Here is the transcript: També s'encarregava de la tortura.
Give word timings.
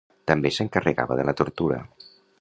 També 0.29 0.51
s'encarregava 0.55 1.19
de 1.21 1.27
la 1.31 1.37
tortura. 1.43 1.79